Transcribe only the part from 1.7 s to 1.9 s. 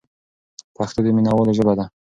ده.